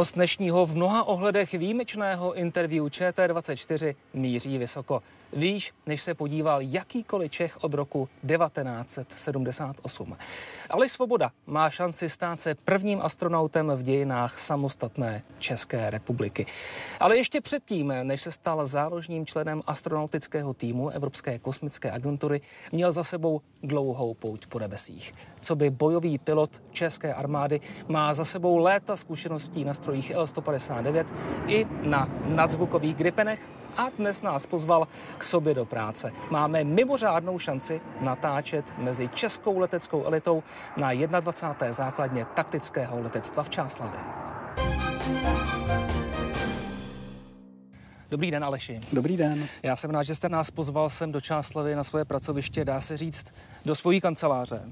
[0.00, 5.02] Host dnešního v mnoha ohledech výjimečného interview ČT24 míří vysoko.
[5.32, 10.16] Výš, než se podíval jakýkoliv Čech od roku 1978.
[10.70, 16.46] Ale Svoboda má šanci stát se prvním astronautem v dějinách samostatné České republiky.
[17.00, 22.40] Ale ještě předtím, než se stal záložním členem astronautického týmu Evropské kosmické agentury,
[22.72, 25.14] měl za sebou dlouhou pouť po nebesích.
[25.40, 31.04] Co by bojový pilot České armády má za sebou léta zkušeností na strojích L-159
[31.46, 34.88] i na nadzvukových gripenech a dnes nás pozval
[35.20, 36.12] k sobě do práce.
[36.30, 40.42] Máme mimořádnou šanci natáčet mezi českou leteckou elitou
[40.76, 41.72] na 21.
[41.72, 44.00] základně taktického letectva v Čáslavě.
[48.10, 48.80] Dobrý den, Aleši.
[48.92, 49.48] Dobrý den.
[49.62, 52.96] Já jsem rád, že jste nás pozval sem do Čáslavy na svoje pracoviště, dá se
[52.96, 53.34] říct,
[53.64, 54.62] do svojí kanceláře.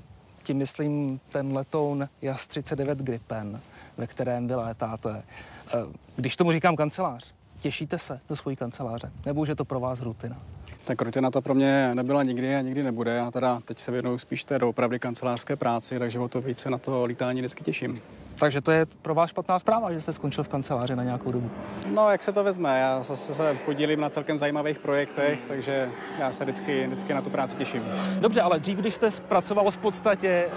[0.43, 3.61] Tím myslím ten letoun JAS 39 Gripen,
[3.97, 5.23] ve kterém vy létáte.
[5.69, 5.79] Eh,
[6.17, 9.11] když tomu říkám kancelář, těšíte se do svojí kanceláře?
[9.27, 10.37] Nebo už je to pro vás rutina?
[10.85, 13.15] Tak rutina to pro mě nebyla nikdy a nikdy nebude.
[13.15, 16.79] Já teda teď se věnuju spíš té doopravdy kancelářské práci, takže o to více na
[16.79, 18.01] to lítání vždycky těším.
[18.39, 21.51] Takže to je pro vás špatná zpráva, že jste skončil v kanceláři na nějakou dobu.
[21.95, 22.81] No, jak se to vezme?
[22.81, 27.31] Já zase se podílím na celkem zajímavých projektech, takže já se vždycky, vždycky na tu
[27.31, 27.83] práci těším.
[28.21, 30.51] Dobře, ale dřív, když jste pracoval v podstatě e,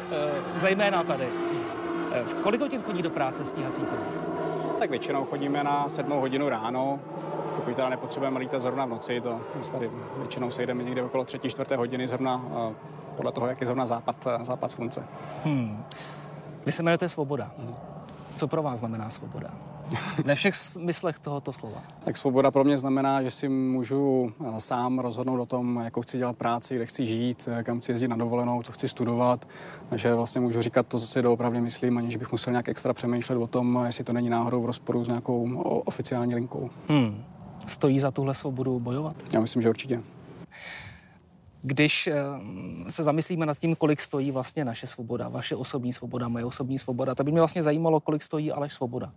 [0.59, 1.27] zejména tady,
[2.13, 4.30] e, v kolik hodin chodí do práce stíhací pilot?
[4.81, 6.99] Tak většinou chodíme na sedmou hodinu ráno,
[7.55, 9.39] pokud teda nepotřebujeme lítat zrovna v noci, to
[9.71, 12.41] tady většinou sejdeme někde okolo třetí, čtvrté hodiny zrovna
[13.15, 15.03] podle toho, jak je zrovna západ, západ slunce.
[15.45, 15.83] Hmm.
[16.65, 17.51] Vy se jmenujete Svoboda.
[18.35, 19.49] Co pro vás znamená svoboda?
[20.25, 21.81] Ve všech smyslech tohoto slova.
[22.05, 26.37] Tak svoboda pro mě znamená, že si můžu sám rozhodnout o tom, jakou chci dělat
[26.37, 29.47] práci, kde chci žít, kam chci jezdit na dovolenou, co chci studovat.
[29.89, 33.35] Takže vlastně můžu říkat to, co si doopravdy myslím, aniž bych musel nějak extra přemýšlet
[33.35, 36.69] o tom, jestli to není náhodou v rozporu s nějakou oficiální linkou.
[36.87, 37.23] Hmm.
[37.67, 39.15] Stojí za tuhle svobodu bojovat?
[39.33, 40.01] Já myslím, že určitě.
[41.61, 42.15] Když eh,
[42.87, 47.15] se zamyslíme nad tím, kolik stojí vlastně naše svoboda, vaše osobní svoboda, moje osobní svoboda,
[47.15, 49.11] to by mě vlastně zajímalo, kolik stojí Aleš Svoboda.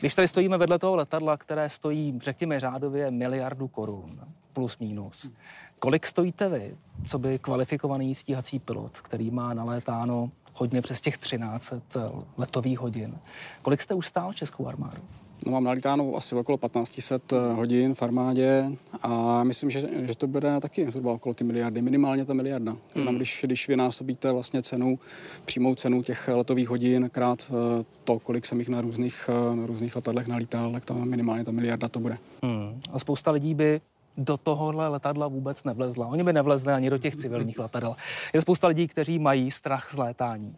[0.00, 4.20] Když tady stojíme vedle toho letadla, které stojí, řekněme, řádově miliardu korun,
[4.52, 5.30] plus minus,
[5.78, 6.76] kolik stojíte vy,
[7.06, 11.72] co by kvalifikovaný stíhací pilot, který má nalétáno hodně přes těch 13
[12.38, 13.14] letových hodin.
[13.62, 15.02] Kolik jste už stál Českou armádu?
[15.46, 20.26] No, mám nalítáno asi okolo 1500 eh, hodin v armádě a myslím, že, že to
[20.26, 22.76] bude taky zhruba okolo ty miliardy, minimálně ta miliarda.
[22.94, 23.16] Hmm.
[23.16, 24.98] Když, když vynásobíte vlastně cenu,
[25.44, 29.66] přímou cenu těch letových hodin krát eh, to, kolik jsem jich na různých, eh, na
[29.66, 32.18] různých letadlech nalítal, tak to minimálně ta miliarda to bude.
[32.42, 32.80] Hmm.
[32.92, 33.80] A spousta lidí by
[34.18, 36.06] do tohohle letadla vůbec nevlezla.
[36.06, 37.96] Oni by nevlezli ani do těch civilních letadel.
[38.32, 40.56] Je spousta lidí, kteří mají strach z létání.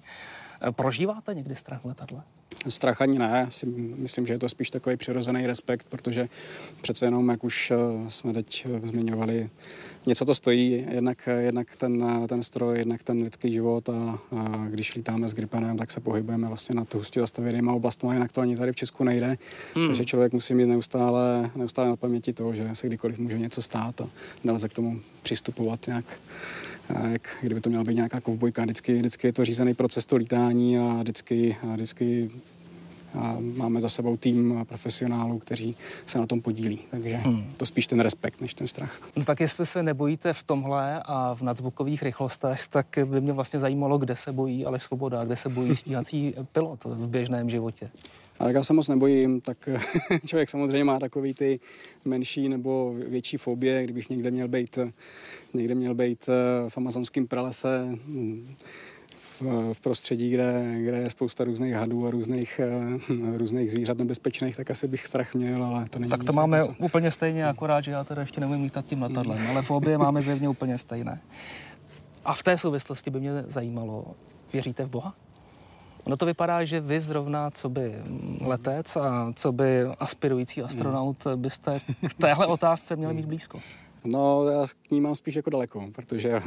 [0.71, 2.23] Prožíváte někdy strach v letadle?
[2.69, 3.67] Strach ani ne, si
[3.97, 6.29] myslím, že je to spíš takový přirozený respekt, protože
[6.83, 7.77] přece jenom, jak už eh,
[8.09, 9.51] jsme teď eh, zmiňovali,
[10.07, 14.95] něco to stojí, jednak, jednak ten, ten stroj, jednak ten lidský život a, a když
[14.95, 18.73] lítáme s Gripenem, tak se pohybujeme vlastně na hustě zastavěnýma oblastmi, jinak to ani tady
[18.73, 19.39] v Česku nejde,
[19.75, 19.87] hmm.
[19.87, 24.01] takže člověk musí mít neustále, neustále na paměti to, že se kdykoliv může něco stát
[24.01, 24.09] a
[24.45, 26.05] nelze k tomu přistupovat nějak
[27.09, 28.63] jak kdyby to měla být nějaká kovbojka.
[28.63, 32.31] Vždycky, vždycky je to řízený proces to lítání a vždycky, a vždycky
[33.15, 36.79] a máme za sebou tým profesionálů, kteří se na tom podílí.
[36.91, 37.53] Takže hmm.
[37.57, 39.01] to spíš ten respekt, než ten strach.
[39.17, 43.61] No tak jestli se nebojíte v tomhle a v nadzvukových rychlostech, tak by mě vlastně
[43.61, 47.91] zajímalo, kde se bojí Aleš Svoboda, kde se bojí stíhací pilot v běžném životě.
[48.41, 49.69] Ale já se moc nebojím, tak
[50.27, 51.61] člověk samozřejmě má takový ty
[52.05, 54.79] menší nebo větší fobie, kdybych někde měl být,
[55.55, 56.27] někde měl být
[56.69, 57.99] v amazonském pralese,
[59.41, 62.61] v, prostředí, kde, kde je spousta různých hadů a různých,
[63.37, 66.73] různých zvířat nebezpečných, tak asi bych strach měl, ale to není Tak to máme něco.
[66.79, 70.49] úplně stejně, akorát, že já teda ještě nevím lítat tím letadlem, ale fobie máme zjevně
[70.49, 71.21] úplně stejné.
[72.25, 74.05] A v té souvislosti by mě zajímalo,
[74.53, 75.15] věříte v Boha?
[76.05, 77.95] Ono to vypadá, že vy zrovna, co by
[78.41, 83.61] letec a co by aspirující astronaut, byste k téhle otázce měli mít blízko.
[84.05, 86.41] No, já k ní mám spíš jako daleko, protože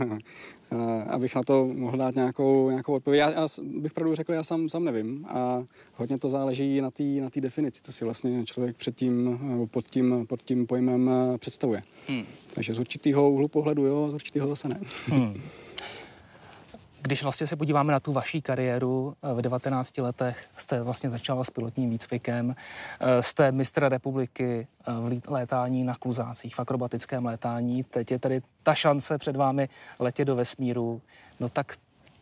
[0.72, 3.20] eh, abych na to mohl dát nějakou, nějakou odpověď.
[3.20, 5.64] Já, já bych pravdu řekl, já sám, sám nevím a
[5.96, 9.40] hodně to záleží na té na definici, co si vlastně člověk před tím,
[9.72, 11.82] pod tím, pod tím pojmem eh, představuje.
[12.08, 12.24] Hmm.
[12.54, 14.80] Takže z určitého úhlu pohledu jo, z určitého zase ne.
[15.08, 15.42] Hmm.
[17.06, 21.44] Když vlastně se podíváme na tu vaší kariéru eh, v 19 letech, jste vlastně začala
[21.44, 22.56] s pilotním výcvikem,
[23.00, 27.84] eh, jste mistra republiky eh, v létání na kluzácích, v akrobatickém létání.
[27.84, 29.70] Teď je tady ta šance před vámi
[30.00, 31.02] letět do vesmíru.
[31.40, 31.74] No tak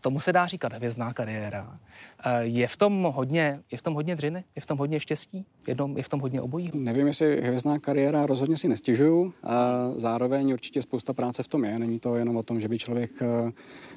[0.01, 1.79] tomu se dá říkat hvězdná kariéra.
[2.25, 4.43] Eh, je v tom hodně, je v tom hodně dřiny?
[4.55, 5.45] Je v tom hodně štěstí?
[5.67, 6.71] Jednom, je v tom hodně obojí?
[6.73, 9.33] Nevím, jestli hvězdná kariéra, rozhodně si nestěžuju.
[9.43, 11.79] A zároveň určitě spousta práce v tom je.
[11.79, 13.51] Není to jenom o tom, že by člověk, eh,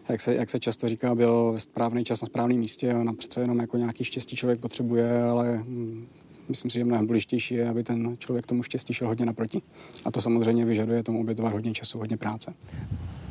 [0.09, 2.95] jak se, jak se často říká, byl ve správný čas na správném místě.
[2.95, 6.07] Ona přece jenom jako nějaký štěstí člověk potřebuje, ale hm,
[6.49, 9.63] myslím si, že mnohem důležitější je, aby ten člověk tomu štěstí šel hodně naproti.
[10.05, 12.55] A to samozřejmě vyžaduje tomu obětovat hodně času, hodně práce.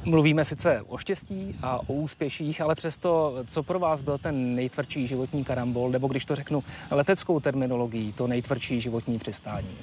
[0.05, 5.07] Mluvíme sice o štěstí a o úspěších, ale přesto, co pro vás byl ten nejtvrdší
[5.07, 9.77] životní karambol, nebo když to řeknu leteckou terminologií, to nejtvrdší životní přistání?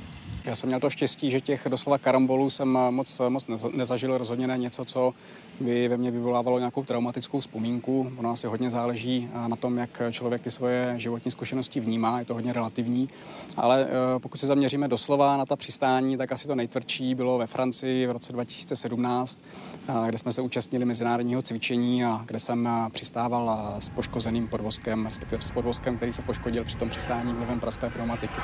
[0.45, 4.59] Já jsem měl to štěstí, že těch doslova karambolů jsem moc, moc nezažil, rozhodně ne
[4.59, 5.15] něco, co
[5.61, 8.13] by ve mně vyvolávalo nějakou traumatickou vzpomínku.
[8.17, 12.35] Ono asi hodně záleží na tom, jak člověk ty svoje životní zkušenosti vnímá, je to
[12.35, 13.09] hodně relativní.
[13.57, 17.47] Ale eh, pokud se zaměříme doslova na ta přistání, tak asi to nejtvrdší bylo ve
[17.47, 19.41] Francii v roce 2017,
[19.89, 25.07] eh, kde jsme se účastnili mezinárodního cvičení a kde jsem eh, přistával s poškozeným podvozkem,
[25.07, 28.41] respektive s podvozkem, který se poškodil při tom přistání vlivem prasklé pneumatiky.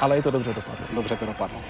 [0.00, 0.86] Ale i to dobře dopadlo.
[0.94, 1.60] Dobře to dopadlo.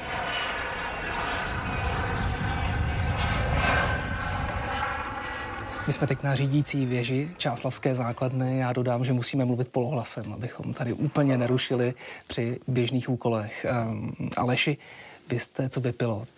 [5.90, 8.58] My jsme teď na řídící věži Čáslavské základny.
[8.58, 11.94] Já dodám, že musíme mluvit polohlasem, abychom tady úplně nerušili
[12.26, 13.66] při běžných úkolech.
[13.88, 14.76] Um, Aleši,
[15.30, 16.28] vy jste, co by pilot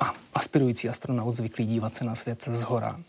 [0.00, 3.00] a aspirující astronaut, zvyklý dívat se na svět z hora.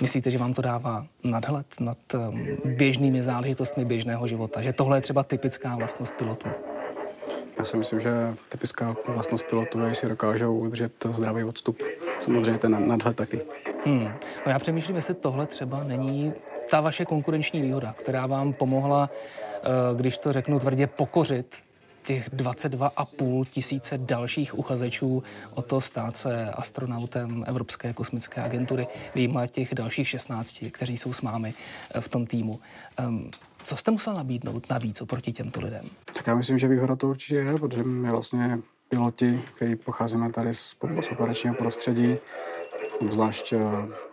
[0.00, 4.62] Myslíte, že vám to dává nadhled nad um, běžnými záležitostmi běžného života?
[4.62, 6.48] Že tohle je třeba typická vlastnost pilotů?
[7.58, 8.10] Já si myslím, že
[8.48, 11.82] typická vlastnost pilotů je, jestli dokážou udržet zdravý odstup.
[12.18, 13.40] Samozřejmě ten nadhled taky.
[13.86, 14.04] Hmm.
[14.46, 16.32] No já přemýšlím, jestli tohle třeba není
[16.70, 21.62] ta vaše konkurenční výhoda, která vám pomohla, eh, když to řeknu tvrdě, pokořit
[22.04, 25.22] těch 22,5 tisíce dalších uchazečů
[25.54, 31.22] o to stát se astronautem Evropské kosmické agentury, výjima těch dalších 16, kteří jsou s
[31.22, 31.54] mámi
[31.94, 32.60] eh, v tom týmu.
[33.62, 35.84] Co jste musel nabídnout navíc oproti těmto lidem?
[36.14, 38.58] Tak já myslím, že výhoda to určitě je, protože my vlastně
[38.88, 42.16] piloti, který pocházíme tady z, z operačního prostředí,
[43.00, 43.58] obzvlášť eh,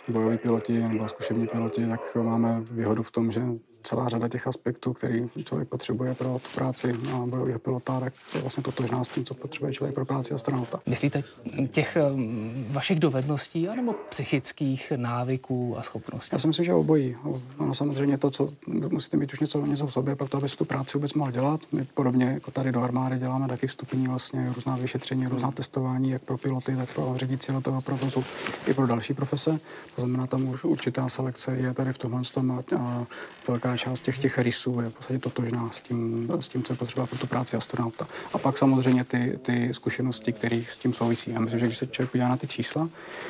[0.08, 3.42] bojoví piloti nebo zkušební piloti, tak máme výhodu v tom, že
[3.86, 6.94] celá řada těch aspektů, který člověk potřebuje pro tu práci
[7.26, 10.80] bojového pilota, tak je vlastně totožná s tím, co potřebuje člověk pro práci astronauta.
[10.86, 11.24] Myslíte
[11.72, 16.30] těch um, vašich dovedností anebo psychických návyků a schopností?
[16.34, 17.16] Já si myslím, že obojí.
[17.58, 20.98] Ono samozřejmě to, co musíte mít už něco, něco v sobě, proto aby tu práci
[20.98, 21.62] vůbec mohl dělat.
[21.72, 26.22] My podobně jako tady do armády děláme taky vstupní vlastně různá vyšetření, různá testování, jak
[26.22, 28.24] pro piloty, tak pro řídící letového provozu
[28.68, 29.60] i pro další profese.
[29.96, 33.06] To znamená, tam už určitá selekce je tady v tomhle tom a, a
[33.76, 36.78] velká část těch, těch rysů je v podstatě totožná s tím, s tím, co je
[36.78, 38.08] potřeba pro tu práci astronauta.
[38.34, 41.32] A pak samozřejmě ty, ty zkušenosti, které s tím souvisí.
[41.32, 42.90] Já myslím, že když se člověk podívá na ty čísla,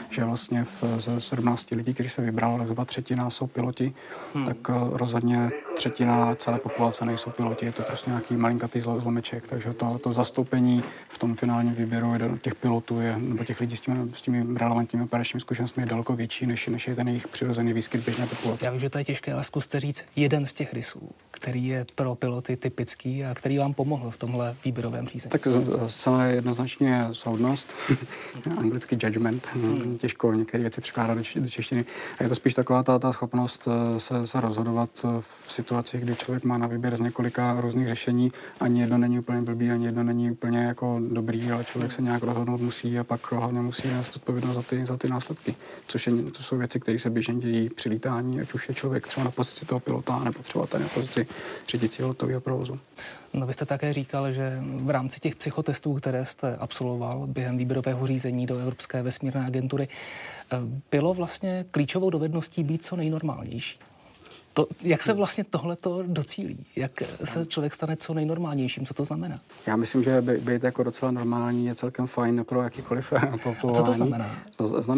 [0.10, 3.94] že vlastně v, ze 17 lidí, kteří se vybral, zhruba třetina jsou piloti,
[4.34, 4.46] hmm.
[4.46, 9.74] tak eh, rozhodně třetina celé populace nejsou piloti, je to prostě nějaký malinkatý zlomeček, takže
[9.74, 14.12] to, to zastoupení v tom finálním výběru těch pilotů je, nebo těch lidí s těmi,
[14.16, 18.06] s těmi relevantními operačními zkušenostmi je daleko větší, než, než je ten jejich přirozený výskyt
[18.06, 18.66] běžné populace.
[18.66, 21.86] Já vím, že to je těžké, ale zkuste říct jeden z těch rysů, který je
[21.96, 25.32] pro piloty typický a který vám pomohl v tomhle výběrovém řízení.
[25.32, 25.48] Tak
[25.88, 27.74] zcela jednoznačně soudnost,
[28.58, 29.98] anglicky judgment, hmm.
[29.98, 31.86] těžko některé věci překládat do češtiny.
[32.20, 36.16] A je to spíš taková ta, ta schopnost eh, se, se rozhodovat v situacích, kdy
[36.16, 38.32] člověk má na výběr z několika různých řešení.
[38.60, 42.24] Ani jedno není úplně blbý, ani jedno není úplně jako dobrý, ale člověk se nějak
[42.24, 45.56] rozhodnout musí a pak hlavně musí nést odpovědnost za ty, za ty následky.
[45.88, 49.08] Což, je, to jsou věci, které se běžně dějí při lítání, ať už je člověk
[49.08, 51.28] třeba na pozici toho pilota, nebo třeba tady na pozici
[51.70, 52.80] řídícího letového provozu.
[53.34, 58.08] No vy jste také říkal, že v rámci těch psychotestů, které jste absolvoval během výběrového
[58.08, 60.58] řízení do Evropské vesmírné agentury, eh,
[60.92, 63.78] bylo vlastně klíčovou dovedností být co nejnormálnější.
[64.58, 66.66] To, jak se vlastně tohle to docílí?
[66.76, 66.92] Jak
[67.24, 68.86] se člověk stane co nejnormálnějším?
[68.86, 69.40] Co to znamená?
[69.68, 73.78] Já myslím, že by, být jako docela normální je celkem fajn pro jakýkoliv povolání.
[73.78, 74.36] Co to znamená?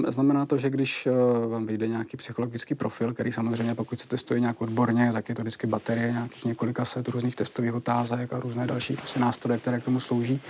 [0.10, 4.40] Znamená to, že když eh, vám vyjde nějaký psychologický profil, který samozřejmě pokud se testuje
[4.40, 8.68] nějak odborně, tak je to vždycky baterie nějakých několika set různých testových otázek a různé
[8.68, 10.42] další prostě nástroje, které k tomu slouží.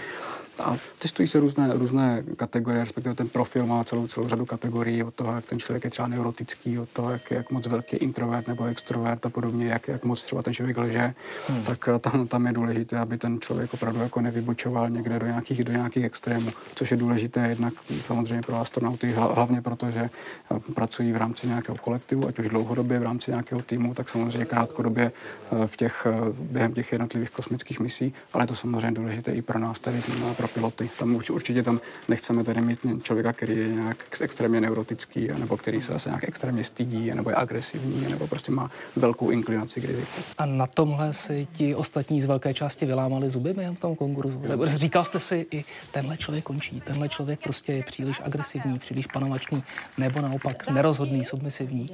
[0.60, 5.14] A testují se různé, různé kategorie, respektive ten profil má celou, celou řadu kategorií od
[5.14, 8.66] toho, jak ten člověk je třeba neurotický, od toho, jak, jak moc velký introvert nebo
[8.66, 11.14] extrovert a podobně, jak, jak moc třeba ten člověk lže,
[11.48, 11.64] hmm.
[11.64, 15.64] tak eh, tam, tam je důležité, aby ten člověk opravdu jako nevybočoval někde do nějakých,
[15.64, 17.74] do nějakých extrémů, což je důležité jednak
[18.08, 23.00] samozřejmě pro astronauty, hlavně proto, že eh, pracují v rámci nějakého kolektivu, ať už dlouhodobě
[23.00, 25.12] v rámci nějakého týmu, tak samozřejmě krátkodobě
[25.52, 26.08] eh, v těch,
[26.40, 30.02] během těch jednotlivých kosmických misí, ale je to samozřejmě důležité i pro nás tady,
[30.38, 30.90] pro pro piloty.
[31.00, 35.94] Tam určitě tam nechceme tedy mít člověka, který je nějak extrémně neurotický, nebo který se
[35.94, 40.22] zase nějak extrémně stydí, nebo je agresivní, nebo prostě má velkou inklinaci k riziku.
[40.38, 44.42] A na tomhle si ti ostatní z velké části vylámali zuby během tom konkurzu?
[44.50, 49.08] Nebo říkal jste si, i tenhle člověk končí, tenhle člověk prostě je příliš agresivní, příliš
[49.08, 49.64] panovačný,
[49.98, 51.90] nebo naopak nerozhodný, submisivní?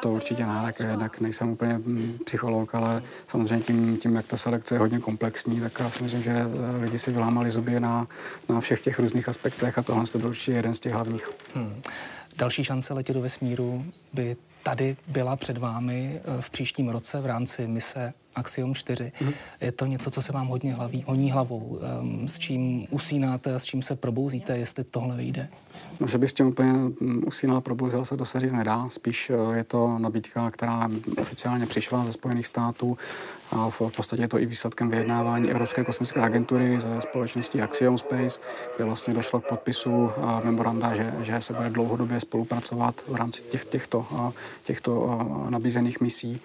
[0.00, 4.36] To určitě ne, tak jednak nejsem úplně mm, psycholog, ale samozřejmě tím, tím, jak ta
[4.36, 6.46] selekce je hodně komplexní, tak já si myslím, že
[6.80, 8.08] lidi si vylámali zuby na,
[8.48, 11.30] na všech těch různých aspektech a tohle to byl určitě jeden z těch hlavních.
[11.54, 11.82] Hmm.
[12.36, 17.26] Další šance letět do vesmíru by tady byla před vámi eh, v příštím roce v
[17.26, 19.12] rámci mise Axiom 4.
[19.20, 19.32] Mm.
[19.60, 23.58] Je to něco, co se vám hodně hlaví, honí hlavou, um, s čím usínáte a
[23.58, 25.48] s čím se probouzíte, jestli tohle vyjde?
[26.00, 28.88] No, že bych s tím úplně mm, usínal probouzel se to říct nedá.
[28.88, 30.88] Spíš eh, je to nabídka, která
[31.20, 32.98] oficiálně přišla ze Spojených států
[33.52, 38.40] a v podstatě je to i výsledkem vyjednávání Evropské kosmické agentury ze společností Axiom Space,
[38.76, 40.10] kde vlastně došlo k podpisu
[40.44, 44.06] memoranda, že, že se bude dlouhodobě spolupracovat v rámci těch, těchto,
[44.62, 45.20] těchto
[45.50, 46.40] nabízených misí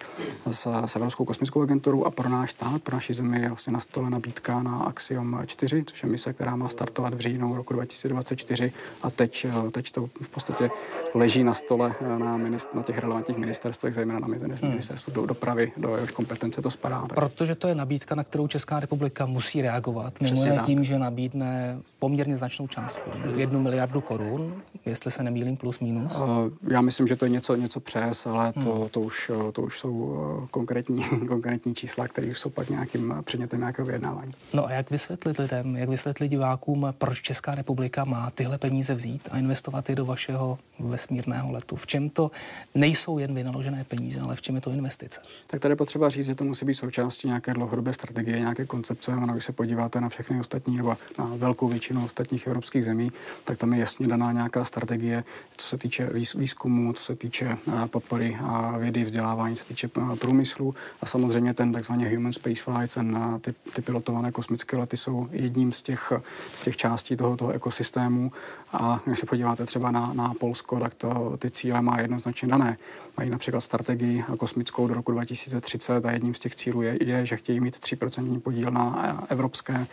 [0.50, 3.80] s, s Evropskou kosmickou agenturou a pro náš stát, pro naši zemi je vlastně na
[3.80, 8.72] stole nabídka na Axiom 4, což je mise, která má startovat v říjnu roku 2024
[9.02, 9.25] a teď,
[9.70, 10.70] teď to v podstatě
[11.14, 14.28] leží na stole na, minist, na těch relevantních ministerstvech, zejména na
[14.62, 17.14] ministerstvu do, dopravy, do jehož kompetence to spadá ráda.
[17.14, 20.20] Protože to je nabídka, na kterou Česká republika musí reagovat.
[20.20, 23.10] Mimo tím, že nabídne poměrně značnou částku.
[23.36, 26.16] Jednu miliardu korun, jestli se nemýlím, plus minus.
[26.16, 26.26] Uh,
[26.72, 28.88] já myslím, že to je něco, něco přes, ale to, hmm.
[28.88, 33.60] to, už, to už jsou eh, konkrétní, konkrétní čísla, které už jsou pak nějakým předmětem
[33.60, 34.32] nějakého vyjednávání.
[34.54, 39.15] No a jak vysvětlit lidem, jak vysvětlit divákům, proč Česká republika má tyhle peníze vzít
[39.30, 41.76] a investovat je do vašeho vesmírného letu?
[41.76, 42.30] V čem to
[42.74, 45.20] nejsou jen vynaložené peníze, ale v čem je to investice?
[45.46, 49.12] Tak tady potřeba říct, že to musí být součástí nějaké dlouhodobé strategie, nějaké koncepce.
[49.12, 53.12] Ono, když se podíváte na všechny ostatní nebo na velkou většinu ostatních evropských zemí,
[53.44, 55.24] tak tam je jasně daná nějaká strategie,
[55.56, 60.74] co se týče výzkumu, co se týče podpory a vědy, vzdělávání, co se týče průmyslu
[61.00, 65.72] a samozřejmě ten takzvaný human space flight, ten, ty, ty pilotované kosmické lety jsou jedním
[65.72, 66.12] z těch,
[66.56, 68.32] z těch částí toho, toho ekosystému
[68.72, 72.76] a když se podíváte třeba na, na Polsko, tak to, ty cíle má jednoznačně dané.
[73.16, 77.36] Mají například strategii kosmickou do roku 2030 a jedním z těch cílů je, je že
[77.36, 79.86] chtějí mít 3% podíl na evropské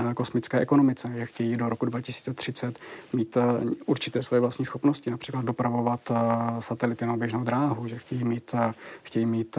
[0.00, 2.78] eh, kosmické ekonomice, že chtějí do roku 2030
[3.12, 3.42] mít eh,
[3.86, 6.14] určité svoje vlastní schopnosti, například dopravovat eh,
[6.60, 8.54] satelity na běžnou dráhu, že chtějí mít,
[9.02, 9.58] chtějí mít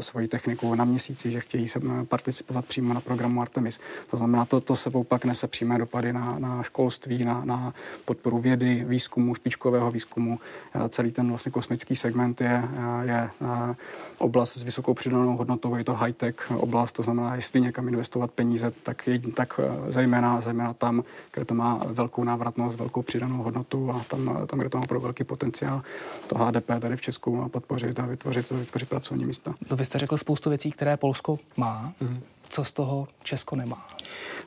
[0.00, 3.80] svoji techniku na měsíci, že chtějí se participovat přímo na programu Artemis.
[4.10, 7.74] To znamená, to, to se pak nese přímé dopady na, na školství, na, na
[8.16, 10.38] podporu vědy, výzkumu, špičkového výzkumu.
[10.88, 12.62] Celý ten vlastně kosmický segment je,
[13.02, 13.30] je
[14.18, 18.72] oblast s vysokou přidanou hodnotou, je to high-tech oblast, to znamená, jestli někam investovat peníze,
[18.82, 21.04] tak, je, tak eh, zejména, zejména tam,
[21.34, 25.00] kde to má velkou návratnost, velkou přidanou hodnotu a tam, tam kde to má pro
[25.00, 25.82] velký potenciál
[26.26, 29.54] to HDP tady v Česku podpořit a vytvořit, vytvořit pracovní místa.
[29.68, 31.92] To vy jste řekl spoustu věcí, které Polsko má.
[32.02, 32.20] Mm-hmm.
[32.48, 33.88] Co z toho Česko nemá?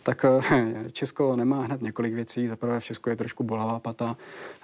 [0.03, 2.47] tak eh, Česko nemá hned několik věcí.
[2.47, 4.17] Za prvé v Česku je trošku bolavá pata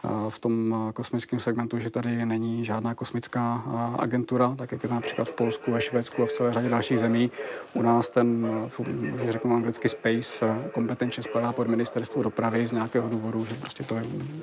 [0.05, 3.63] eh, v tom eh, kosmickém segmentu, že tady není žádná kosmická
[3.99, 6.99] agentura, tak jak je to například v Polsku, ve Švédsku a v celé řadě dalších
[6.99, 7.31] zemí.
[7.73, 8.47] U nás ten,
[9.25, 13.95] že řeknu anglicky space, kompetenčně spadá pod ministerstvo dopravy z nějakého důvodu, že prostě to
[13.95, 14.41] je, mm,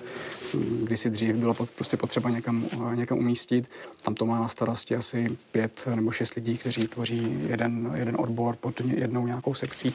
[0.84, 3.70] kdysi dřív bylo prostě potřeba někam, někam umístit.
[4.02, 8.56] Tam to má na starosti asi pět nebo šest lidí, kteří tvoří jeden, jeden odbor
[8.56, 9.94] pod jednou nějakou sekcí.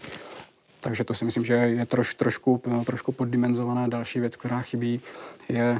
[0.79, 3.87] Takže to si myslím, že je troš, trošku, trošku poddimenzovaná.
[3.87, 5.01] Další věc, která chybí,
[5.49, 5.79] je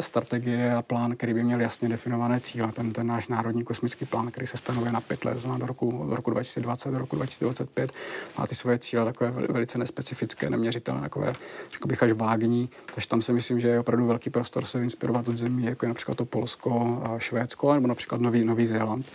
[0.00, 2.72] strategie a plán, který by měl jasně definované cíle.
[2.72, 6.16] Ten, ten náš národní kosmický plán, který se stanovuje na pět let, do roku, do
[6.16, 7.92] roku 2020, do roku 2025,
[8.38, 11.34] má ty svoje cíle takové velice nespecifické, neměřitelné, takové,
[11.72, 12.68] řekl bych, až vágní.
[12.94, 15.88] Takže tam si myslím, že je opravdu velký prostor se inspirovat od zemí, jako je
[15.88, 19.06] například to Polsko, Švédsko, nebo například Nový, Nový Zéland.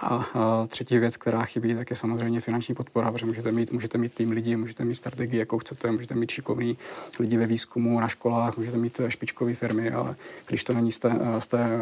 [0.00, 3.98] A, a třetí věc, která chybí, tak je samozřejmě finanční podpora, protože můžete mít, můžete
[3.98, 6.78] mít tým lidí, můžete mít strategii, jakou chcete, můžete mít šikovný
[7.20, 10.16] lidi ve výzkumu, na školách, můžete mít špičkové firmy, ale
[10.46, 11.80] když to není z té, z té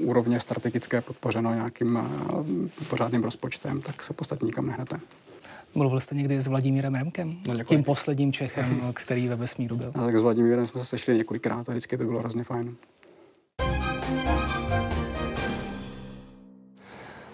[0.00, 1.98] úrovně strategické podpořeno nějakým
[2.88, 5.00] pořádným rozpočtem, tak se podstatně nikam nehnete.
[5.74, 7.36] Mluvil jste někdy s Vladimírem Remkem?
[7.48, 9.92] No, tím posledním Čechem, který ve vesmíru byl.
[9.96, 12.76] No, tak s Vladimírem jsme se sešli několikrát a vždycky to bylo hrozně fajn.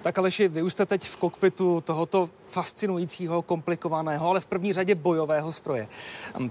[0.07, 4.95] Tak Aleši, vy už jste teď v kokpitu tohoto fascinujícího, komplikovaného, ale v první řadě
[4.95, 5.89] bojového stroje.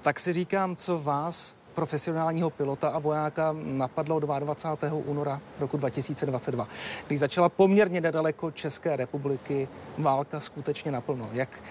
[0.01, 4.93] Tak si říkám, co vás profesionálního pilota a vojáka napadlo 22.
[4.93, 6.67] února roku 2022,
[7.07, 11.29] když začala poměrně nedaleko České republiky válka skutečně naplno.
[11.31, 11.63] Jak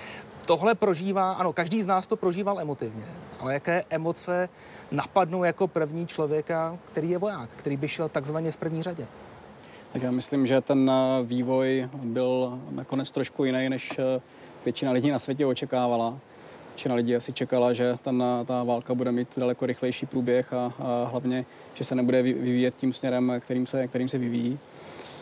[0.46, 3.06] tohle prožívá, ano, každý z nás to prožíval emotivně,
[3.40, 4.48] ale jaké emoce
[4.90, 9.06] napadnou jako první člověka, který je voják, který by šel takzvaně v první řadě?
[9.94, 14.20] Tak já myslím, že ten eh, vývoj byl nakonec trošku jiný, než eh,
[14.64, 16.18] většina lidí na světě očekávala.
[16.68, 20.72] Většina lidí asi čekala, že ten, eh, ta válka bude mít daleko rychlejší průběh a,
[20.78, 24.58] a hlavně, že se nebude vyvíjet tím směrem, kterým se, kterým se vyvíjí.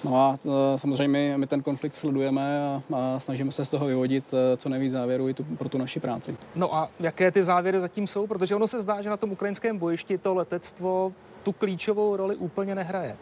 [0.04, 0.38] No a
[0.76, 4.24] samozřejmě my ten konflikt sledujeme a, a snažíme se z toho vyvodit
[4.56, 6.36] co nejvíc závěrů i tu, pro tu naši práci.
[6.56, 8.26] No a jaké ty závěry zatím jsou?
[8.26, 11.12] Protože ono se zdá, že na tom ukrajinském bojišti to letectvo
[11.42, 13.16] tu klíčovou roli úplně nehraje.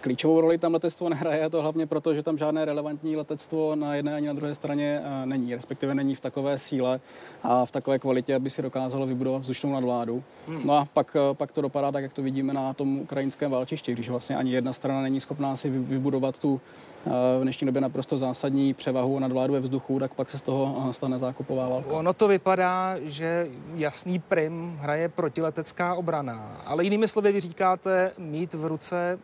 [0.00, 4.14] Klíčovou roli tam letectvo nehraje, to hlavně proto, že tam žádné relevantní letectvo na jedné
[4.14, 7.00] ani na druhé straně eh, není, respektive není v takové síle
[7.42, 10.22] a v takové kvalitě, aby si dokázalo vybudovat vzdušnou nadvládu.
[10.48, 10.60] Hmm.
[10.64, 13.92] No a pak, eh, pak to dopadá tak, jak to vidíme na tom ukrajinském válčišti,
[13.92, 16.60] když vlastně ani jedna strana není schopná si vybudovat tu
[17.06, 20.92] eh, v dnešní době naprosto zásadní převahu nadvládu ve vzduchu, tak pak se z toho
[20.92, 21.90] stane zákupová válka.
[21.90, 28.54] Ono to vypadá, že jasný prim hraje protiletecká obrana, ale jinými slovy vy říkáte mít
[28.54, 29.18] v ruce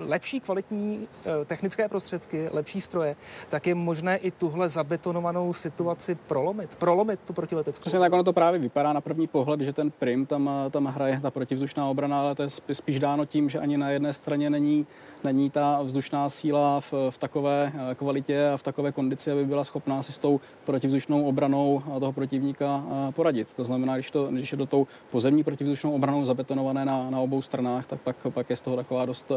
[0.00, 3.16] lepší kvalitní eh, technické prostředky, lepší stroje,
[3.48, 7.80] tak je možné i tuhle zabetonovanou situaci prolomit, prolomit tu protileteckou.
[7.80, 10.84] Přesně tak ono to právě vypadá na první pohled, že ten prim tam, eh, tam
[10.84, 14.50] hraje ta protivzdušná obrana, ale to je spíš dáno tím, že ani na jedné straně
[14.50, 14.86] není,
[15.24, 19.64] není ta vzdušná síla v, v takové eh, kvalitě a v takové kondici, aby byla
[19.64, 23.48] schopná si s tou protivzdušnou obranou toho protivníka poradit.
[23.56, 27.42] To znamená, když, to, když je do tou pozemní protivzdušnou obranou zabetonované na, na obou
[27.42, 29.32] stranách, tak pak, pak je z toho taková dost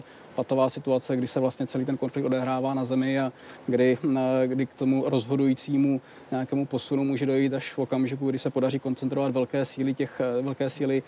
[0.49, 3.31] patová situace, kdy se vlastně celý ten konflikt odehrává na zemi a
[3.67, 3.97] kdy,
[4.45, 6.01] kdy k tomu rozhodujícímu
[6.31, 10.69] nějakému posunu může dojít až v okamžiku, kdy se podaří koncentrovat velké síly těch velké
[10.69, 11.03] síly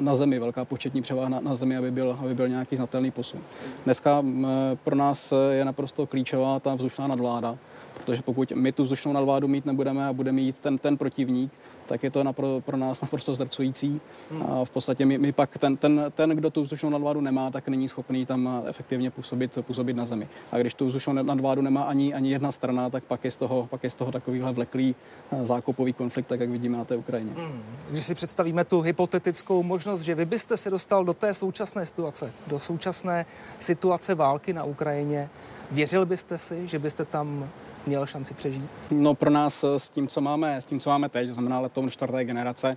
[0.00, 3.40] na zemi, velká početní převaha na, na zemi, aby byl, aby byl nějaký znatelný posun.
[3.84, 4.24] Dneska
[4.84, 7.58] pro nás je naprosto klíčová ta vzdušná nadvláda,
[7.94, 11.52] protože pokud my tu vzdušnou nadvládu mít nebudeme a bude mít ten, ten protivník,
[11.88, 14.00] tak je to napro, pro nás naprosto zdrcující.
[14.30, 14.42] Hmm.
[14.42, 17.68] A v podstatě my, my pak ten, ten, ten, kdo tu vzdušnou nadvládu nemá, tak
[17.68, 20.28] není schopný tam efektivně působit, působit na zemi.
[20.52, 23.66] A když tu vzdušnou nadvládu nemá ani, ani jedna strana, tak pak je z toho,
[23.70, 24.94] pak je z toho takovýhle vleklý
[25.32, 27.32] eh, zákopový konflikt, tak jak vidíme na té Ukrajině.
[27.36, 27.62] Hmm.
[27.90, 32.32] Když si představíme tu hypotetickou možnost, že vy byste se dostal do té současné situace,
[32.46, 33.26] do současné
[33.58, 35.30] situace války na Ukrajině,
[35.70, 37.48] věřil byste si, že byste tam
[37.86, 38.70] měl šanci přežít?
[38.90, 41.60] No pro nás eh, s tím, co máme, s tím, co máme teď, to znamená
[41.60, 42.76] letoun čtvrté generace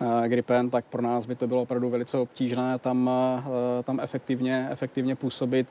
[0.00, 3.10] uh, Gripen, tak pro nás by to bylo opravdu velice obtížné tam,
[3.46, 5.66] uh, tam efektivně, efektivně působit.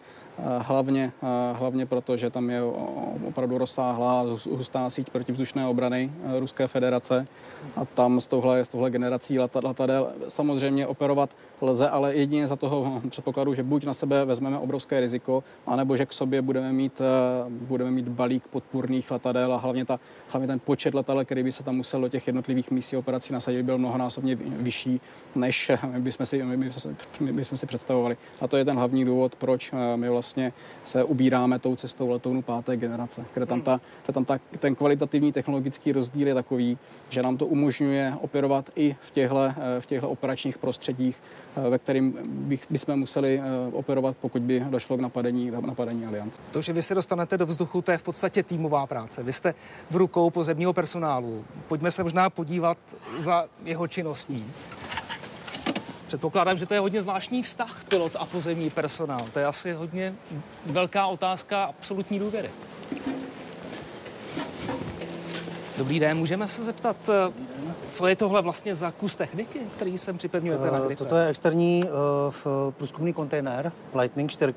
[0.60, 1.12] Hlavně,
[1.54, 2.62] hlavně proto, že tam je
[3.28, 7.28] opravdu rozsáhlá hustá síť protivzdušné obrany Ruské federace
[7.76, 11.30] a tam z tohle, z tohle generací letadel samozřejmě operovat
[11.62, 16.06] lze, ale jedině za toho předpokladu, že buď na sebe vezmeme obrovské riziko, anebo že
[16.06, 17.02] k sobě budeme mít,
[17.50, 21.64] budeme mít balík podpůrných letadel a hlavně, ta, hlavně ten počet letadel, který by se
[21.64, 25.02] tam musel do těch jednotlivých misí operací nasadit, byl mnohonásobně vyšší,
[25.36, 26.44] než my bychom si,
[27.20, 28.18] my bychom si představovali.
[28.42, 32.42] A to je ten hlavní důvod, proč my vlastně vlastně se ubíráme tou cestou letounu
[32.42, 36.78] páté generace, kde tam, ta, kde tam ta, ten kvalitativní technologický rozdíl je takový,
[37.10, 41.22] že nám to umožňuje operovat i v těchto, v těchto operačních prostředích,
[41.70, 46.42] ve kterým bych, bychom museli eh, operovat, pokud by došlo k napadení, napadení aliance.
[46.52, 49.24] To, že vy se dostanete do vzduchu, to je v podstatě týmová práce.
[49.24, 49.54] Vy jste
[49.92, 51.46] v rukou pozemního personálu.
[51.68, 52.78] Pojďme se možná podívat
[53.18, 54.46] za jeho činností.
[56.08, 59.20] Předpokládám, že to je hodně zvláštní vztah pilot a pozemní personál.
[59.34, 60.16] To je asi hodně
[60.66, 62.50] velká otázka absolutní důvěry.
[65.78, 67.34] Dobrý den, můžeme se zeptat, eh,
[67.88, 71.04] co je tohle vlastně za kus techniky, který sem připevňujete na eh, gripe?
[71.04, 74.54] Toto je externí uh, průzkumný kontejner Lightning 4.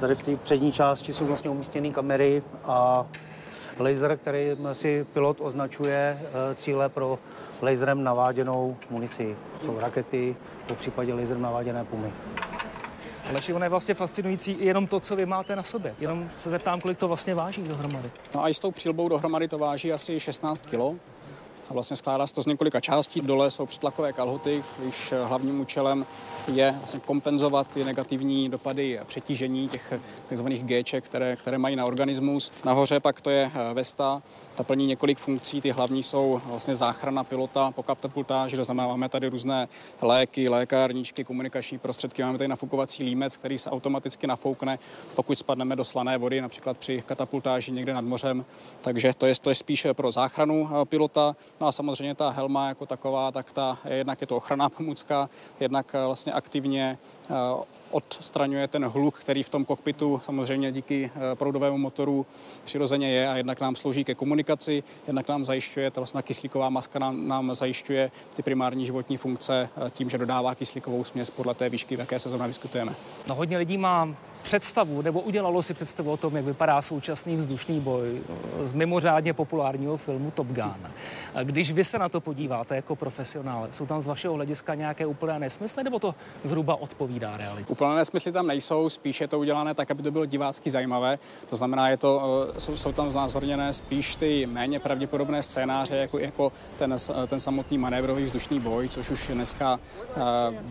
[0.00, 3.06] Tady v té přední části jsou vlastně umístěny kamery a
[3.78, 6.18] laser, který si pilot označuje
[6.56, 7.18] cíle pro
[7.62, 9.36] laserem naváděnou munici.
[9.64, 10.36] Jsou rakety,
[10.68, 12.12] po případě laserem naváděné pumy.
[13.28, 15.94] Ale ono je vlastně fascinující jenom to, co vy máte na sobě.
[16.00, 18.10] Jenom se zeptám, kolik to vlastně váží dohromady.
[18.34, 21.00] No a i s tou přilbou dohromady to váží asi 16 kg.
[21.70, 23.20] Vlastně skládá se to z několika částí.
[23.20, 26.06] Dole jsou přitlakové kalhoty, když hlavním účelem
[26.48, 29.92] je vlastně kompenzovat ty negativní dopady přetížení těch
[30.28, 30.46] tzv.
[30.46, 32.52] G, které, které mají na organismus.
[32.64, 34.22] Nahoře pak to je eh, Vesta,
[34.54, 39.08] ta plní několik funkcí, ty hlavní jsou vlastně záchrana pilota po katapultáži, to znamená, máme
[39.08, 39.68] tady různé
[40.02, 44.78] léky, lékárničky, komunikační prostředky, máme tady nafukovací límec, který se automaticky nafoukne,
[45.14, 48.44] pokud spadneme do slané vody, například při katapultáži někde nad mořem.
[48.80, 51.36] Takže to je, to je spíš pro záchranu eh, pilota.
[51.60, 55.28] No a samozřejmě ta helma jako taková, tak ta jednak je to ochranná pomůcka,
[55.60, 56.98] jednak vlastně aktivně
[57.90, 62.26] odstraňuje ten hluk, který v tom kokpitu samozřejmě díky proudovému motoru
[62.64, 66.98] přirozeně je a jednak nám slouží ke komunikaci, jednak nám zajišťuje, ta vlastně kyslíková maska
[66.98, 71.96] nám, nám zajišťuje ty primární životní funkce tím, že dodává kyslíkovou směs podle té výšky,
[71.96, 72.94] v jaké se zrovna diskutujeme.
[73.28, 74.08] No hodně lidí má
[74.42, 78.20] představu, nebo udělalo si představu o tom, jak vypadá současný vzdušný boj
[78.62, 80.92] z mimořádně populárního filmu Top Gun.
[81.46, 85.38] Když vy se na to podíváte jako profesionál, jsou tam z vašeho hlediska nějaké úplné
[85.38, 87.72] nesmysly, nebo to zhruba odpovídá realitě?
[87.72, 91.18] Úplné nesmysly tam nejsou, spíš je to udělané tak, aby to bylo divácky zajímavé.
[91.50, 92.22] To znamená, je to,
[92.56, 97.78] eh, jsou, jsou tam znázorněné spíš ty méně pravděpodobné scénáře, jako, jako ten, ten samotný
[97.78, 99.78] manévrový vzdušný boj, což už dneska
[100.16, 100.22] uh,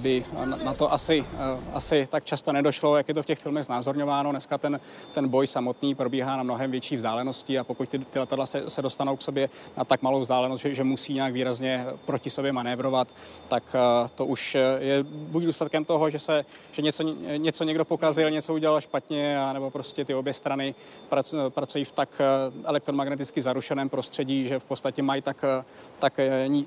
[0.01, 0.25] by
[0.63, 1.25] na, to asi,
[1.73, 4.31] asi tak často nedošlo, jak je to v těch filmech znázorňováno.
[4.31, 4.79] Dneska ten,
[5.13, 8.81] ten boj samotný probíhá na mnohem větší vzdálenosti a pokud ty, ty letadla se, se
[8.81, 13.15] dostanou k sobě na tak malou vzdálenost, že, že musí nějak výrazně proti sobě manévrovat,
[13.47, 17.03] tak uh, to už je buď důsledkem toho, že, se, že něco,
[17.37, 20.75] něco někdo pokazil, něco udělal špatně, nebo prostě ty obě strany
[21.49, 22.21] pracují v tak
[22.63, 25.45] elektromagneticky zarušeném prostředí, že v podstatě mají tak,
[25.99, 26.19] tak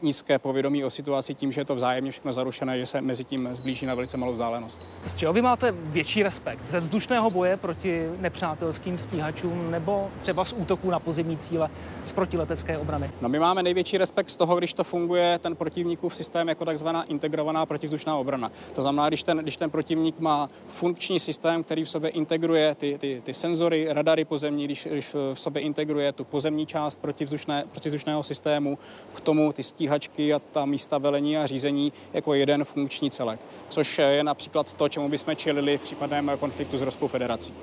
[0.02, 3.48] nízké povědomí o situaci tím, že je to vzájemně všechno zarušené, že se mezi tím
[3.52, 4.86] zblíží na velice malou vzdálenost.
[5.04, 6.68] Z čeho vy máte větší respekt?
[6.68, 11.70] Ze vzdušného boje proti nepřátelským stíhačům nebo třeba z útoků na pozemní cíle
[12.04, 13.10] z protiletecké obrany?
[13.20, 17.02] No my máme největší respekt z toho, když to funguje ten protivníkův systém jako takzvaná
[17.02, 18.50] integrovaná protivzdušná obrana.
[18.74, 22.98] To znamená, když ten, když ten protivník má funkční systém, který v sobě integruje ty,
[22.98, 28.22] ty, ty senzory, radary pozemní, když, když v sobě integruje tu pozemní část protivzdušné, protivzdušného
[28.22, 28.78] systému,
[29.14, 33.98] k tomu ty stíhačky a ta místa velení a řízení jako jeden funkční celek, což
[33.98, 37.54] je například to, čemu bychom čelili v případném konfliktu s Ruskou federací.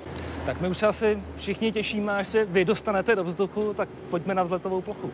[0.46, 4.34] Tak my už se asi všichni těšíme, až se vy dostanete do vzduchu, tak pojďme
[4.34, 5.10] na vzletovou plochu.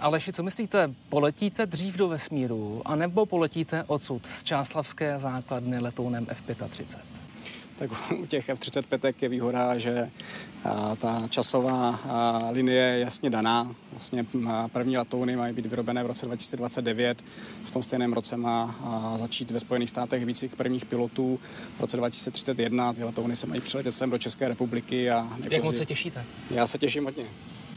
[0.00, 7.25] Aleši, co myslíte, poletíte dřív do vesmíru, anebo poletíte odsud z Čáslavské základny letounem F-35?
[7.78, 10.10] Tak u těch F-35 je výhoda, že
[10.98, 12.00] ta časová
[12.50, 13.74] linie je jasně daná.
[13.90, 14.26] Vlastně
[14.72, 17.24] první letouny mají být vyrobené v roce 2029.
[17.64, 21.40] V tom stejném roce má začít ve Spojených státech víc prvních pilotů.
[21.76, 25.10] V roce 2031 ty letouny se mají přiletět sem do České republiky.
[25.10, 26.24] A Jak moc se těšíte?
[26.50, 27.24] Já se těším hodně.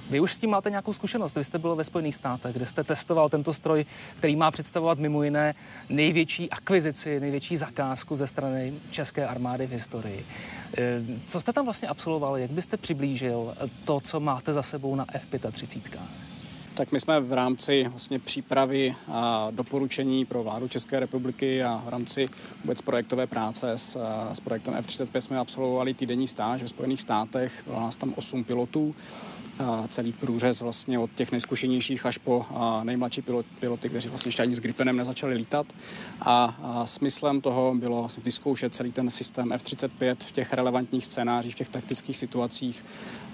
[0.09, 1.35] Vy už s tím máte nějakou zkušenost.
[1.35, 3.85] Vy jste byl ve Spojených státech, kde jste testoval tento stroj,
[4.17, 5.55] který má představovat mimo jiné
[5.89, 10.25] největší akvizici, největší zakázku ze strany české armády v historii.
[10.77, 12.37] Eh, co jste tam vlastně absolvoval?
[12.37, 15.99] Jak byste přiblížil to, co máte za sebou na F-35?
[16.79, 21.89] Tak my jsme v rámci vlastně přípravy a doporučení pro vládu České republiky a v
[21.89, 22.29] rámci
[22.61, 23.99] vůbec projektové práce s,
[24.33, 27.63] s projektem F-35 jsme absolvovali týdenní stáž ve Spojených státech.
[27.65, 28.95] Bylo nás tam 8 pilotů
[29.89, 32.45] celý průřez vlastně od těch nejzkušenějších až po
[32.83, 35.73] nejmladší pilot, piloty, kteří vlastně ještě ani s Gripenem nezačali lítat.
[36.21, 41.53] A, a smyslem toho bylo vlastně vyzkoušet celý ten systém F-35 v těch relevantních scénářích,
[41.53, 42.83] v těch taktických situacích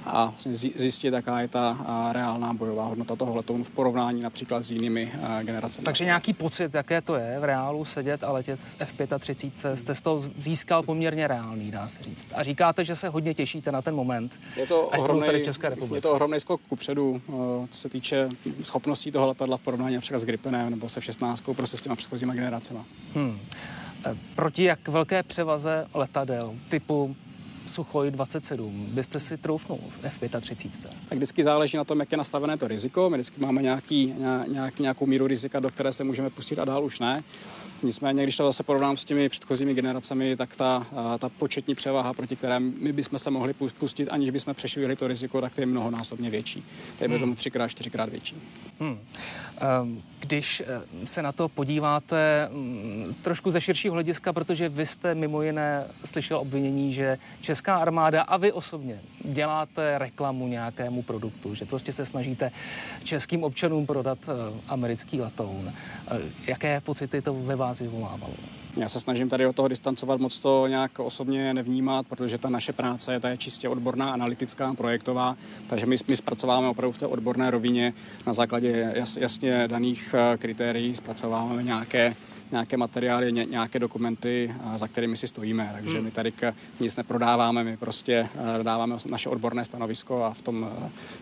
[0.06, 4.72] a vlastně zjistit, jaká je ta reálná bojová hodnota toho letounu v porovnání například s
[4.72, 5.12] jinými
[5.44, 5.86] generacemi.
[5.86, 10.02] Takže nějaký pocit, jaké to je v reálu sedět a letět v F-35, jste z
[10.02, 12.28] toho získal poměrně reálný, dá se říct.
[12.36, 15.44] A říkáte, že se hodně těšíte na ten moment, je to až ohromnej, tady v
[15.44, 15.98] České republice.
[15.98, 17.22] Je to ohromný skok kupředu,
[17.70, 18.30] co se týče
[18.62, 22.34] schopností toho letadla v porovnání například s Gripenem nebo se 16 prostě s těma předchozíma
[22.34, 22.80] generacemi.
[23.14, 23.40] Hmm.
[24.06, 27.16] E, proti jak velké převaze letadel typu
[27.66, 30.90] Suchoj 27 byste si troufnul v F35?
[31.10, 33.10] Tak vždycky záleží na tom, jak je nastavené to riziko.
[33.10, 34.14] My vždycky máme nějaký,
[34.48, 37.24] nějak, nějakou míru rizika, do které se můžeme pustit a dál už ne.
[37.84, 40.88] Nicméně, když to zase porovnám s těmi předchozími generacemi, tak ta,
[41.20, 45.42] ta početní převaha, proti které my bychom se mohli pustit, aniž bychom přešvihli to riziko,
[45.42, 46.66] tak to je mnohonásobně větší.
[47.00, 47.22] Dejme hmm.
[47.22, 48.36] tomu třikrát, čtyřikrát větší.
[48.80, 49.00] Hmm.
[49.82, 55.16] Um, když eh, se na to podíváte mm, trošku ze širšího hlediska, protože vy jste
[55.16, 61.66] mimo jiné slyšel obvinění, že česká armáda a vy osobně děláte reklamu nějakému produktu, že
[61.66, 62.52] prostě se snažíte
[63.04, 65.74] českým občanům prodat eh, americký letoun.
[66.08, 68.34] Eh, jaké pocity to ve vás vyvolávalo?
[68.78, 72.74] Já se snažím tady od toho distancovat, moc to nějak osobně nevnímat, protože ta naše
[72.74, 75.36] práce je, ta je čistě odborná, analytická, projektová,
[75.68, 77.94] takže my, my zpracováváme opravdu v té odborné rovině
[78.28, 82.16] na základě jas, jasně daných eh, kritérií, zpracováváme nějaké
[82.56, 85.70] nějaké materiály, ně, nějaké dokumenty, za kterými si stojíme.
[85.74, 86.06] Takže hmm.
[86.06, 86.32] my tady
[86.80, 88.30] nic neprodáváme, my prostě
[88.64, 90.72] dáváme naše odborné stanovisko a v tom,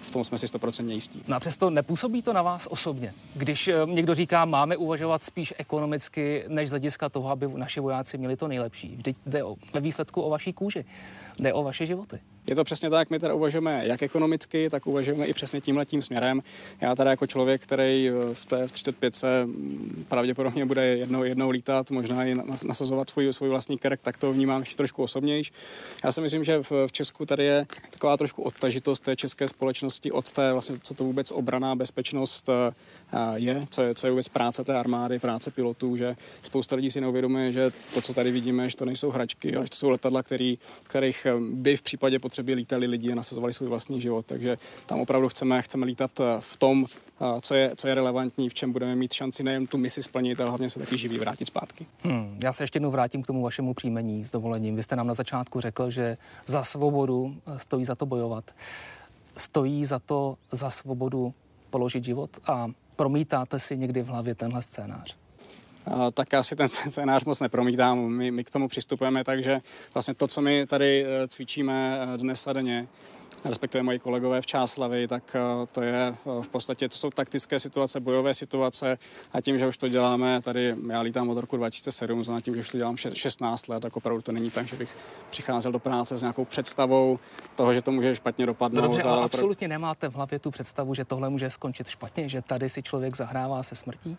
[0.01, 1.23] v tom jsme si stoprocentně jistí.
[1.27, 3.13] No a přesto nepůsobí to na vás osobně?
[3.35, 8.17] Když e, někdo říká, máme uvažovat spíš ekonomicky, než z hlediska toho, aby naši vojáci
[8.17, 8.95] měli to nejlepší.
[8.95, 10.85] Vždyť jde o, ve výsledku o vaší kůži,
[11.39, 12.19] jde o vaše životy.
[12.49, 16.43] Je to přesně tak, my teda uvažujeme jak ekonomicky, tak uvažujeme i přesně tím směrem.
[16.81, 19.47] Já teda jako člověk, který v té v 35 se
[20.07, 24.59] pravděpodobně bude jednou, jednou lítat, možná i nasazovat svůj, svůj vlastní kerek, tak to vnímám
[24.59, 25.53] ještě trošku osobnější.
[26.03, 30.11] Já si myslím, že v, v Česku tady je taková trošku odtažitost té české společnosti
[30.11, 32.73] od té, vlastně, co to vůbec obraná bezpečnost eh,
[33.35, 37.01] je, co je, co je vůbec práce té armády, práce pilotů, že spousta lidí si
[37.01, 40.23] neuvědomuje, že to, co tady vidíme, že to nejsou hračky, ale že to jsou letadla,
[40.23, 44.25] který, kterých eh, by v případě potřeby lítali lidi a nasazovali svůj vlastní život.
[44.25, 46.85] Takže tam opravdu chceme, chceme lítat eh, v tom,
[47.41, 50.49] co je, co je relevantní, v čem budeme mít šanci nejen tu misi splnit, ale
[50.49, 51.85] hlavně se taky živý vrátit zpátky.
[52.03, 54.75] Hmm, já se ještě jednou vrátím k tomu vašemu příjmení s dovolením.
[54.75, 58.51] Vy jste nám na začátku řekl, že za svobodu eh, stojí za to bojovat.
[59.37, 61.33] Stojí za to za svobodu
[61.69, 65.17] položit život a promítáte si někdy v hlavě tenhle scénář?
[66.13, 67.99] tak já si ten scénář moc nepromítám.
[67.99, 69.61] My, my k tomu přistupujeme tak, že
[69.93, 72.87] vlastně to, co my tady eh, cvičíme eh, dnes a denně,
[73.45, 77.59] respektive moji kolegové v Čáslavi, tak eh, to je eh, v podstatě, to jsou taktické
[77.59, 78.97] situace, bojové situace
[79.33, 82.61] a tím, že už to děláme, tady já lítám od roku 2007, znamená tím, že
[82.61, 84.95] už to dělám 16 let, tak opravdu to není tak, že bych
[85.29, 87.19] přicházel do práce s nějakou představou
[87.55, 88.81] toho, že to může špatně dopadnout.
[88.81, 89.25] No dobře, ale opravdu...
[89.25, 93.15] absolutně nemáte v hlavě tu představu, že tohle může skončit špatně, že tady si člověk
[93.15, 94.17] zahrává se smrtí?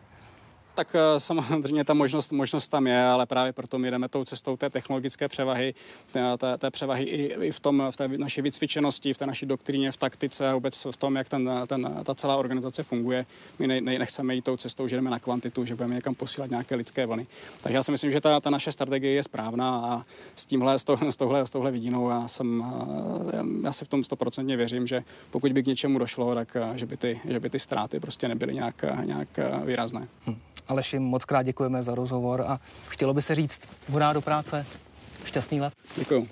[0.75, 4.57] Tak eh, samozřejmě ta možnost, možnost tam je, ale právě proto my jdeme tou cestou
[4.57, 5.75] té technologické převahy,
[6.13, 9.93] té, té převahy i, i v, tom, v té naší vycvičenosti, v té naší doktríně,
[9.93, 13.27] v taktice a vůbec v tom, jak ten, ten, ta celá organizace funguje.
[13.59, 16.51] My ne, ne, nechceme jít tou cestou, že jdeme na kvantitu, že budeme někam posílat
[16.51, 17.27] nějaké lidské vlny.
[17.63, 20.85] Takže já si myslím, že ta, ta naše strategie je správná a s tímhle, s,
[20.85, 22.65] tohle, s, touhle, s touhle vidinou já, jsem,
[23.33, 26.79] eh, já si v tom stoprocentně věřím, že pokud by k něčemu došlo, tak eh,
[26.79, 29.29] že by ty, že by ty ztráty prostě nebyly nějak, nějak
[29.65, 30.09] výrazné.
[30.27, 30.37] Hmm.
[30.69, 34.67] Aleši, moc krát děkujeme za rozhovor a chtělo by se říct, hurá do práce,
[35.25, 35.73] šťastný let.
[35.97, 36.29] Děkuji.